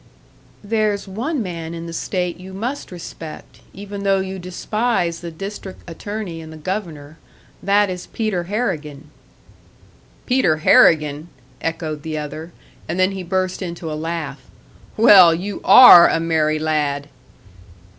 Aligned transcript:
"There's 0.63 1.07
one 1.07 1.43
man 1.43 1.75
in 1.75 1.85
the 1.85 1.93
state 1.93 2.37
you 2.39 2.53
must 2.55 2.91
respect 2.91 3.61
even 3.71 4.01
though 4.01 4.19
you 4.19 4.39
despise 4.39 5.19
the 5.19 5.29
District 5.29 5.87
Attorney 5.87 6.41
and 6.41 6.51
the 6.51 6.57
Governor. 6.57 7.19
That 7.61 7.87
is 7.87 8.07
Peter 8.07 8.45
Harrigan." 8.45 9.11
"Peter 10.25 10.57
Harrigan?" 10.57 11.27
echoed 11.61 12.01
the 12.01 12.17
other; 12.17 12.51
and 12.89 12.99
then 12.99 13.11
he 13.11 13.21
burst 13.21 13.61
into 13.61 13.91
a 13.91 13.93
laugh. 13.93 14.39
"Well, 14.97 15.35
you 15.35 15.61
are 15.63 16.09
a 16.09 16.19
merry 16.19 16.57
lad!" 16.57 17.07